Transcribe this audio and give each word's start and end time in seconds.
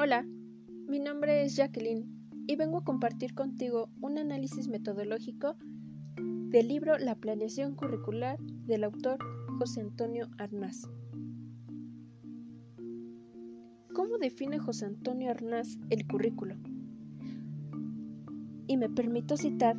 Hola, 0.00 0.24
mi 0.88 1.00
nombre 1.00 1.42
es 1.42 1.56
Jacqueline 1.56 2.06
y 2.46 2.54
vengo 2.54 2.78
a 2.78 2.84
compartir 2.84 3.34
contigo 3.34 3.90
un 4.00 4.16
análisis 4.16 4.68
metodológico 4.68 5.56
del 6.16 6.68
libro 6.68 6.96
La 6.98 7.16
planeación 7.16 7.74
curricular 7.74 8.38
del 8.38 8.84
autor 8.84 9.18
José 9.58 9.80
Antonio 9.80 10.28
Arnaz. 10.38 10.88
¿Cómo 13.92 14.18
define 14.18 14.60
José 14.60 14.86
Antonio 14.86 15.32
Arnaz 15.32 15.76
el 15.90 16.06
currículo? 16.06 16.54
Y 18.68 18.76
me 18.76 18.88
permito 18.88 19.36
citar 19.36 19.76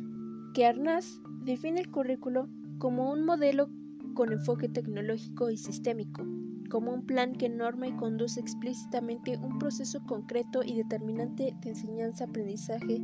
que 0.52 0.66
Arnaz 0.66 1.20
define 1.44 1.80
el 1.80 1.90
currículo 1.90 2.48
como 2.78 3.10
un 3.10 3.24
modelo 3.24 3.70
con 4.14 4.32
enfoque 4.32 4.68
tecnológico 4.68 5.50
y 5.50 5.56
sistémico 5.56 6.24
como 6.70 6.92
un 6.92 7.04
plan 7.04 7.34
que 7.34 7.50
norma 7.50 7.88
y 7.88 7.92
conduce 7.96 8.40
explícitamente 8.40 9.36
un 9.36 9.58
proceso 9.58 10.00
concreto 10.06 10.62
y 10.64 10.76
determinante 10.76 11.54
de 11.60 11.70
enseñanza-aprendizaje 11.70 13.02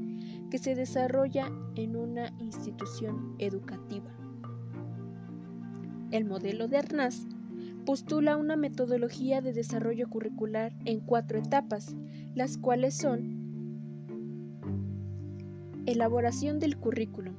que 0.51 0.59
se 0.59 0.75
desarrolla 0.75 1.51
en 1.75 1.97
una 1.97 2.33
institución 2.39 3.35
educativa. 3.39 4.11
El 6.13 6.25
modelo 6.25 6.69
de 6.69 6.79
Arnaz 6.79 7.27
postula 7.85 8.37
una 8.37 8.57
metodología 8.57 9.43
de 9.43 9.53
desarrollo 9.53 10.09
curricular 10.09 10.73
en 10.85 11.01
cuatro 11.01 11.39
etapas, 11.39 11.95
las 12.35 12.57
cuales 12.57 12.97
son 12.97 13.45
elaboración 15.87 16.59
del 16.61 16.77
currículum, 16.77 17.35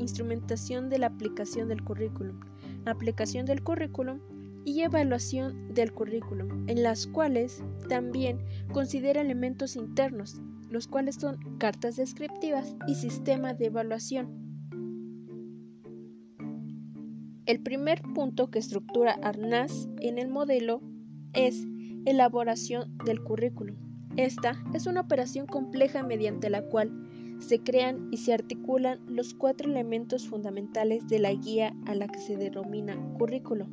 instrumentación 0.00 0.88
de 0.88 0.98
la 0.98 1.08
aplicación 1.08 1.68
del 1.68 1.84
currículum, 1.84 2.40
aplicación 2.86 3.46
del 3.46 3.62
currículum, 3.62 4.20
y 4.64 4.82
evaluación 4.82 5.72
del 5.74 5.92
currículum, 5.92 6.68
en 6.68 6.82
las 6.82 7.06
cuales 7.06 7.62
también 7.88 8.38
considera 8.72 9.20
elementos 9.20 9.76
internos, 9.76 10.40
los 10.68 10.86
cuales 10.86 11.16
son 11.16 11.38
cartas 11.58 11.96
descriptivas 11.96 12.76
y 12.86 12.94
sistema 12.94 13.54
de 13.54 13.66
evaluación. 13.66 14.28
El 17.46 17.62
primer 17.62 18.02
punto 18.14 18.50
que 18.50 18.60
estructura 18.60 19.18
Arnaz 19.22 19.88
en 20.00 20.18
el 20.18 20.28
modelo 20.28 20.82
es 21.32 21.66
elaboración 22.04 22.96
del 23.04 23.20
currículum. 23.22 23.76
Esta 24.16 24.62
es 24.74 24.86
una 24.86 25.00
operación 25.00 25.46
compleja 25.46 26.02
mediante 26.02 26.50
la 26.50 26.62
cual 26.62 26.92
se 27.40 27.58
crean 27.58 28.08
y 28.12 28.18
se 28.18 28.32
articulan 28.32 29.00
los 29.08 29.34
cuatro 29.34 29.68
elementos 29.68 30.28
fundamentales 30.28 31.08
de 31.08 31.18
la 31.18 31.32
guía 31.32 31.74
a 31.86 31.94
la 31.94 32.06
que 32.06 32.20
se 32.20 32.36
denomina 32.36 32.96
currículo. 33.18 33.66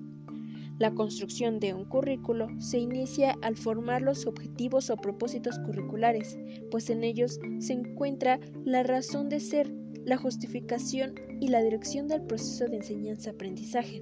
La 0.80 0.94
construcción 0.94 1.60
de 1.60 1.74
un 1.74 1.86
currículo 1.86 2.48
se 2.60 2.78
inicia 2.78 3.36
al 3.42 3.58
formar 3.58 4.02
los 4.02 4.28
objetivos 4.28 4.90
o 4.90 4.98
propósitos 4.98 5.58
curriculares, 5.60 6.38
pues 6.70 6.90
en 6.90 7.04
ellos 7.04 7.40
se 7.60 7.74
encuentra 7.74 8.40
la 8.64 8.84
razón 8.84 9.28
de 9.28 9.40
ser, 9.40 9.74
la 10.06 10.18
justificación 10.18 11.16
y 11.42 11.48
la 11.48 11.62
dirección 11.62 12.08
del 12.08 12.22
proceso 12.22 12.66
de 12.66 12.78
enseñanza-aprendizaje. 12.78 14.02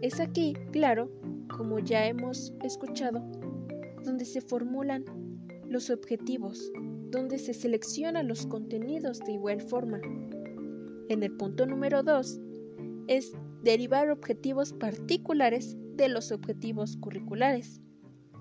Es 0.00 0.20
aquí, 0.20 0.54
claro, 0.72 1.10
como 1.54 1.78
ya 1.78 2.06
hemos 2.06 2.54
escuchado, 2.64 3.20
donde 4.02 4.24
se 4.24 4.40
formulan 4.40 5.04
los 5.68 5.90
objetivos, 5.90 6.72
donde 7.10 7.38
se 7.38 7.54
seleccionan 7.54 8.28
los 8.28 8.46
contenidos 8.46 9.18
de 9.20 9.32
igual 9.32 9.60
forma. 9.60 10.00
En 11.08 11.22
el 11.22 11.36
punto 11.36 11.66
número 11.66 12.02
2 12.02 12.40
es 13.08 13.32
derivar 13.62 14.10
objetivos 14.10 14.72
particulares 14.72 15.76
de 15.96 16.08
los 16.08 16.32
objetivos 16.32 16.96
curriculares. 16.96 17.80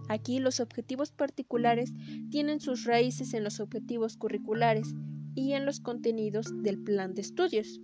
Aquí 0.07 0.39
los 0.39 0.59
objetivos 0.59 1.11
particulares 1.11 1.93
tienen 2.29 2.59
sus 2.59 2.85
raíces 2.85 3.33
en 3.33 3.43
los 3.43 3.59
objetivos 3.59 4.17
curriculares 4.17 4.95
y 5.35 5.53
en 5.53 5.65
los 5.65 5.79
contenidos 5.79 6.47
del 6.63 6.81
plan 6.81 7.13
de 7.13 7.21
estudios. 7.21 7.81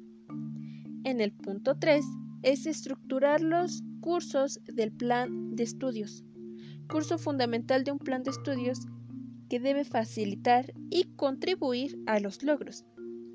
En 1.04 1.22
el 1.22 1.32
punto 1.32 1.78
3 1.78 2.04
es 2.42 2.66
estructurar 2.66 3.42
los 3.42 3.84
cursos 4.02 4.59
del 4.66 4.92
plan 4.92 5.56
de 5.56 5.64
estudios. 5.64 6.24
Curso 6.88 7.18
fundamental 7.18 7.84
de 7.84 7.92
un 7.92 8.00
plan 8.00 8.24
de 8.24 8.32
estudios 8.32 8.88
que 9.50 9.60
debe 9.60 9.84
facilitar 9.84 10.74
y 10.90 11.04
contribuir 11.16 12.00
a 12.06 12.20
los 12.20 12.44
logros. 12.44 12.86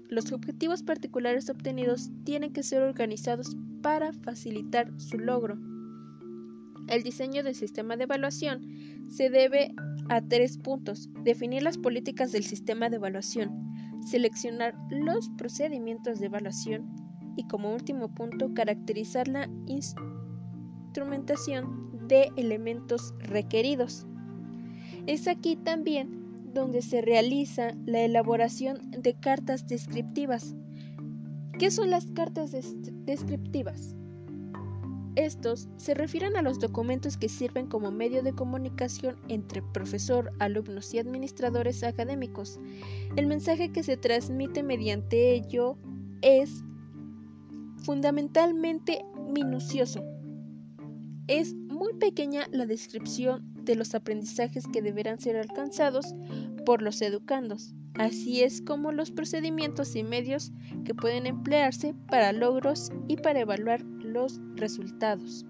Los 0.08 0.32
objetivos 0.32 0.82
particulares 0.82 1.48
obtenidos 1.48 2.10
tienen 2.24 2.52
que 2.52 2.64
ser 2.64 2.82
organizados 2.82 3.56
para 3.80 4.12
facilitar 4.12 4.92
su 5.00 5.18
logro. 5.18 5.56
El 6.88 7.04
diseño 7.04 7.44
del 7.44 7.54
sistema 7.54 7.96
de 7.96 8.04
evaluación 8.04 8.62
se 9.08 9.30
debe 9.30 9.72
a 10.08 10.20
tres 10.20 10.58
puntos. 10.58 11.08
Definir 11.22 11.62
las 11.62 11.78
políticas 11.78 12.32
del 12.32 12.42
sistema 12.42 12.90
de 12.90 12.96
evaluación, 12.96 13.52
seleccionar 14.04 14.74
los 14.90 15.30
procedimientos 15.38 16.18
de 16.18 16.26
evaluación 16.26 16.92
y 17.36 17.46
como 17.46 17.72
último 17.72 18.12
punto 18.12 18.52
caracterizar 18.52 19.28
la 19.28 19.48
instrumentación 19.66 22.08
de 22.08 22.32
elementos 22.36 23.14
requeridos. 23.20 24.08
Es 25.06 25.28
aquí 25.28 25.56
también 25.56 26.52
donde 26.52 26.82
se 26.82 27.00
realiza 27.00 27.72
la 27.86 28.00
elaboración 28.00 28.90
de 28.90 29.14
cartas 29.14 29.66
descriptivas. 29.66 30.54
¿Qué 31.58 31.70
son 31.70 31.90
las 31.90 32.06
cartas 32.06 32.52
descriptivas? 33.04 33.94
Estos 35.16 35.68
se 35.76 35.94
refieren 35.94 36.36
a 36.36 36.42
los 36.42 36.60
documentos 36.60 37.16
que 37.16 37.28
sirven 37.28 37.66
como 37.66 37.90
medio 37.90 38.22
de 38.22 38.32
comunicación 38.32 39.16
entre 39.28 39.60
profesor, 39.60 40.32
alumnos 40.38 40.94
y 40.94 40.98
administradores 40.98 41.82
académicos. 41.82 42.60
El 43.16 43.26
mensaje 43.26 43.72
que 43.72 43.82
se 43.82 43.96
transmite 43.96 44.62
mediante 44.62 45.34
ello 45.34 45.76
es 46.22 46.62
fundamentalmente 47.84 49.04
minucioso. 49.32 50.04
Es 51.26 51.54
muy 51.54 51.92
pequeña 51.94 52.46
la 52.52 52.66
descripción 52.66 53.59
de 53.64 53.76
los 53.76 53.94
aprendizajes 53.94 54.66
que 54.72 54.82
deberán 54.82 55.20
ser 55.20 55.36
alcanzados 55.36 56.14
por 56.64 56.82
los 56.82 57.00
educandos. 57.02 57.74
Así 57.94 58.42
es 58.42 58.62
como 58.62 58.92
los 58.92 59.10
procedimientos 59.10 59.96
y 59.96 60.02
medios 60.02 60.52
que 60.84 60.94
pueden 60.94 61.26
emplearse 61.26 61.94
para 62.08 62.32
logros 62.32 62.90
y 63.08 63.16
para 63.16 63.40
evaluar 63.40 63.82
los 63.82 64.40
resultados. 64.54 65.44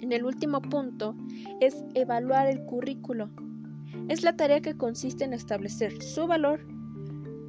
En 0.00 0.12
el 0.12 0.24
último 0.24 0.60
punto 0.60 1.16
es 1.60 1.84
evaluar 1.94 2.48
el 2.48 2.64
currículo. 2.64 3.30
Es 4.08 4.22
la 4.22 4.36
tarea 4.36 4.60
que 4.60 4.76
consiste 4.76 5.24
en 5.24 5.32
establecer 5.32 6.02
su 6.02 6.26
valor 6.26 6.66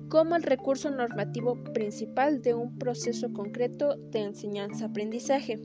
como 0.10 0.36
el 0.36 0.44
recurso 0.44 0.90
normativo 0.90 1.62
principal 1.74 2.42
de 2.42 2.54
un 2.54 2.78
proceso 2.78 3.32
concreto 3.34 3.98
de 4.12 4.22
enseñanza-aprendizaje. 4.22 5.60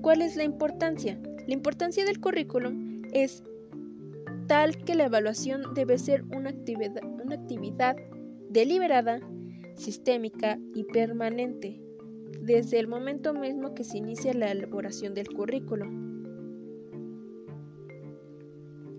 ¿Cuál 0.00 0.22
es 0.22 0.36
la 0.36 0.44
importancia? 0.44 1.20
La 1.46 1.52
importancia 1.52 2.04
del 2.06 2.20
currículum 2.20 3.02
es 3.12 3.42
tal 4.46 4.76
que 4.84 4.94
la 4.94 5.04
evaluación 5.04 5.74
debe 5.74 5.98
ser 5.98 6.24
una 6.34 6.50
actividad, 6.50 7.02
una 7.04 7.34
actividad 7.34 7.96
deliberada, 8.48 9.20
sistémica 9.76 10.58
y 10.74 10.84
permanente, 10.84 11.82
desde 12.40 12.78
el 12.78 12.88
momento 12.88 13.34
mismo 13.34 13.74
que 13.74 13.84
se 13.84 13.98
inicia 13.98 14.32
la 14.32 14.50
elaboración 14.50 15.12
del 15.12 15.28
currículo. 15.28 15.86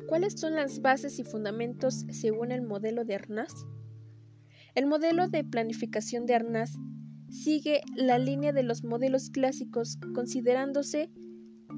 ¿Cuáles 0.07 0.33
son 0.39 0.53
las 0.53 0.81
bases 0.81 1.17
y 1.17 1.23
fundamentos 1.23 2.05
según 2.11 2.51
el 2.51 2.61
modelo 2.61 3.05
de 3.05 3.15
Arnaz? 3.15 3.65
El 4.75 4.85
modelo 4.85 5.27
de 5.29 5.43
planificación 5.43 6.27
de 6.27 6.35
Arnaz 6.35 6.75
sigue 7.29 7.81
la 7.95 8.19
línea 8.19 8.53
de 8.53 8.61
los 8.61 8.83
modelos 8.83 9.31
clásicos 9.31 9.97
considerándose 10.13 11.09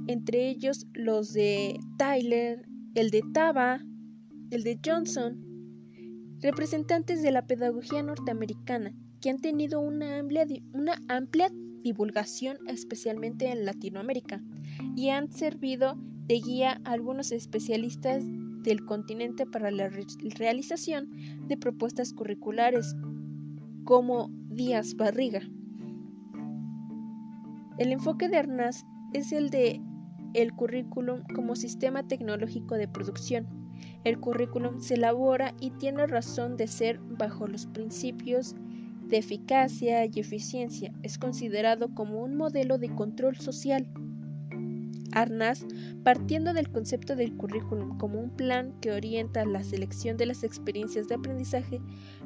entre 0.08 0.50
ellos 0.50 0.86
los 0.94 1.34
de 1.34 1.80
Tyler, 1.98 2.68
el 2.96 3.10
de 3.10 3.22
Taba, 3.34 3.84
el 4.52 4.64
de 4.64 4.80
Johnson, 4.86 5.44
representantes 6.42 7.22
de 7.22 7.32
la 7.32 7.46
pedagogía 7.46 8.04
norteamericana 8.04 8.94
que 9.22 9.30
han 9.30 9.40
tenido 9.40 9.80
una 9.80 10.20
amplia, 10.20 10.46
una 10.74 11.02
amplia 11.08 11.50
divulgación 11.84 12.58
especialmente 12.68 13.52
en 13.52 13.66
Latinoamérica 13.66 14.42
y 14.96 15.10
han 15.10 15.32
servido 15.32 15.96
de 16.28 16.40
guía 16.40 16.82
a 16.84 16.92
algunos 16.92 17.32
especialistas 17.32 18.24
del 18.64 18.86
continente 18.86 19.46
para 19.46 19.72
la 19.72 19.90
realización 20.38 21.10
de 21.48 21.58
propuestas 21.58 22.14
curriculares 22.14 22.96
como 23.86 24.30
Díaz 24.50 24.96
Barriga. 24.96 25.42
El 27.78 27.92
enfoque 27.92 28.28
de 28.28 28.38
Arnaz 28.38 28.84
es 29.14 29.32
el 29.32 29.50
de 29.50 29.82
el 30.34 30.54
currículum 30.54 31.24
como 31.36 31.56
sistema 31.56 32.08
tecnológico 32.08 32.76
de 32.76 32.88
producción. 32.88 33.48
El 34.04 34.20
currículum 34.20 34.80
se 34.80 34.96
elabora 34.96 35.54
y 35.60 35.72
tiene 35.72 36.08
razón 36.08 36.58
de 36.58 36.68
ser 36.68 37.00
bajo 37.00 37.48
los 37.48 37.66
principios 37.66 38.56
de 39.08 39.18
eficacia 39.18 40.06
y 40.06 40.20
eficiencia. 40.20 40.94
Es 41.04 41.18
considerado 41.18 41.94
como 41.94 42.24
un 42.24 42.36
modelo 42.36 42.78
de 42.78 42.94
control 42.94 43.38
social. 43.38 43.88
Arnaz, 45.22 45.66
partiendo 46.04 46.54
del 46.54 46.70
concepto 46.70 47.16
del 47.16 47.36
currículum 47.36 47.98
como 47.98 48.20
un 48.20 48.30
plan 48.30 48.74
que 48.82 48.92
orienta 48.92 49.46
la 49.46 49.64
selección 49.64 50.16
de 50.16 50.28
las 50.28 50.44
experiencias 50.44 51.08
de 51.08 51.16
aprendizaje, 51.16 51.82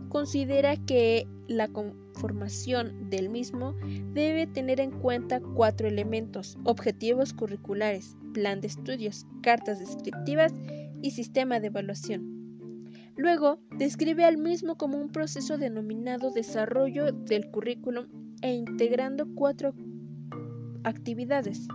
considera 0.09 0.75
que 0.75 1.25
la 1.47 1.67
conformación 1.69 3.09
del 3.09 3.29
mismo 3.29 3.75
debe 4.13 4.45
tener 4.45 4.79
en 4.79 4.91
cuenta 4.91 5.39
cuatro 5.39 5.87
elementos, 5.87 6.57
objetivos 6.65 7.33
curriculares, 7.33 8.17
plan 8.33 8.59
de 8.59 8.67
estudios, 8.67 9.25
cartas 9.41 9.79
descriptivas 9.79 10.53
y 11.01 11.11
sistema 11.11 11.59
de 11.59 11.67
evaluación. 11.67 12.41
Luego, 13.15 13.59
describe 13.77 14.25
al 14.25 14.37
mismo 14.37 14.77
como 14.77 14.97
un 14.97 15.11
proceso 15.11 15.57
denominado 15.57 16.31
desarrollo 16.31 17.11
del 17.11 17.49
currículum 17.51 18.07
e 18.41 18.53
integrando 18.53 19.27
cuatro 19.35 19.73
actividades. 20.83 21.67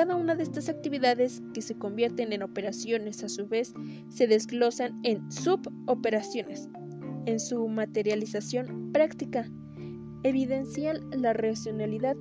Cada 0.00 0.16
una 0.16 0.34
de 0.34 0.44
estas 0.44 0.70
actividades 0.70 1.42
que 1.52 1.60
se 1.60 1.74
convierten 1.74 2.32
en 2.32 2.42
operaciones 2.42 3.22
a 3.22 3.28
su 3.28 3.46
vez 3.46 3.74
se 4.08 4.26
desglosan 4.26 4.98
en 5.02 5.30
suboperaciones. 5.30 6.70
En 7.26 7.38
su 7.38 7.68
materialización 7.68 8.92
práctica, 8.94 9.46
evidencian 10.22 11.00
la 11.10 11.34
racionalidad 11.34 12.16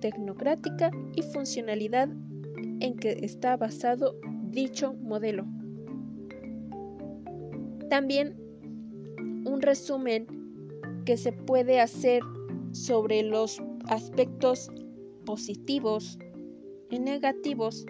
tecnocrática 0.00 0.90
y 1.14 1.22
funcionalidad 1.22 2.08
en 2.80 2.96
que 2.96 3.20
está 3.22 3.56
basado 3.56 4.16
dicho 4.48 4.94
modelo. 4.94 5.46
También 7.88 8.34
un 9.46 9.62
resumen 9.62 10.26
que 11.04 11.16
se 11.16 11.30
puede 11.30 11.80
hacer 11.80 12.24
sobre 12.72 13.22
los 13.22 13.62
aspectos 13.86 14.68
positivos 15.24 16.18
y 16.90 16.98
negativos 16.98 17.86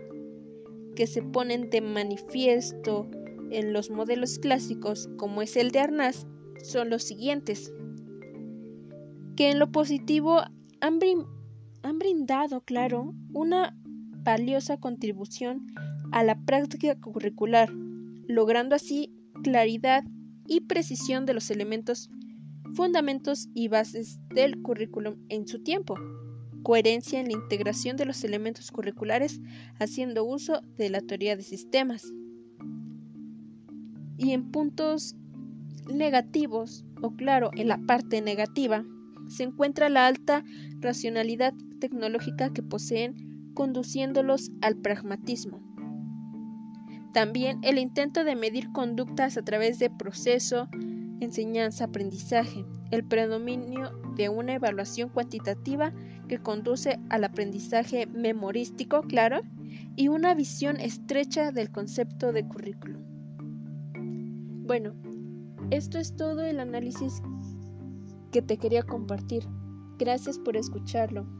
que 0.94 1.06
se 1.06 1.22
ponen 1.22 1.70
de 1.70 1.80
manifiesto 1.80 3.10
en 3.50 3.72
los 3.72 3.90
modelos 3.90 4.38
clásicos 4.38 5.08
como 5.16 5.42
es 5.42 5.56
el 5.56 5.70
de 5.70 5.80
Arnaz 5.80 6.26
son 6.62 6.90
los 6.90 7.02
siguientes. 7.02 7.72
Que 9.36 9.50
en 9.50 9.58
lo 9.58 9.72
positivo 9.72 10.40
han, 10.80 10.98
han 11.82 11.98
brindado, 11.98 12.60
claro, 12.60 13.14
una 13.32 13.76
valiosa 14.22 14.76
contribución 14.78 15.66
a 16.12 16.22
la 16.22 16.38
práctica 16.44 16.98
curricular, 17.00 17.70
logrando 18.26 18.74
así 18.74 19.12
claridad 19.42 20.04
y 20.46 20.62
precisión 20.62 21.26
de 21.26 21.34
los 21.34 21.50
elementos, 21.50 22.10
fundamentos 22.74 23.48
y 23.54 23.68
bases 23.68 24.20
del 24.34 24.60
currículum 24.60 25.16
en 25.28 25.46
su 25.46 25.62
tiempo, 25.62 25.94
coherencia 26.62 27.20
en 27.20 27.26
la 27.26 27.32
integración 27.32 27.96
de 27.96 28.04
los 28.04 28.24
elementos 28.24 28.70
curriculares 28.70 29.40
haciendo 29.78 30.24
uso 30.24 30.62
de 30.76 30.90
la 30.90 31.00
teoría 31.00 31.36
de 31.36 31.42
sistemas. 31.42 32.12
Y 34.16 34.32
en 34.32 34.50
puntos 34.50 35.16
negativos, 35.92 36.84
o 37.02 37.16
claro, 37.16 37.50
en 37.56 37.68
la 37.68 37.78
parte 37.78 38.20
negativa, 38.20 38.84
se 39.28 39.44
encuentra 39.44 39.88
la 39.88 40.06
alta 40.06 40.44
racionalidad 40.80 41.54
tecnológica 41.80 42.52
que 42.52 42.62
poseen 42.62 43.52
conduciéndolos 43.54 44.50
al 44.60 44.76
pragmatismo 44.76 45.70
también 47.12 47.58
el 47.62 47.78
intento 47.78 48.24
de 48.24 48.36
medir 48.36 48.70
conductas 48.72 49.36
a 49.36 49.42
través 49.42 49.78
de 49.78 49.90
proceso, 49.90 50.68
enseñanza, 51.20 51.84
aprendizaje, 51.84 52.64
el 52.90 53.04
predominio 53.04 53.92
de 54.16 54.28
una 54.28 54.54
evaluación 54.54 55.08
cuantitativa 55.10 55.92
que 56.28 56.38
conduce 56.38 56.98
al 57.08 57.24
aprendizaje 57.24 58.06
memorístico, 58.06 59.02
claro, 59.02 59.40
y 59.96 60.08
una 60.08 60.34
visión 60.34 60.78
estrecha 60.78 61.52
del 61.52 61.70
concepto 61.70 62.32
de 62.32 62.46
currículum. 62.46 63.02
Bueno, 64.66 64.94
esto 65.70 65.98
es 65.98 66.16
todo 66.16 66.42
el 66.42 66.60
análisis 66.60 67.22
que 68.32 68.42
te 68.42 68.56
quería 68.56 68.82
compartir. 68.82 69.44
Gracias 69.98 70.38
por 70.38 70.56
escucharlo. 70.56 71.39